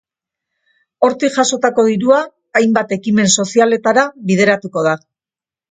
[1.07, 2.23] Hortik jasotako dirua,
[2.63, 5.01] hainbat ekimen sozialetara bideratuko da.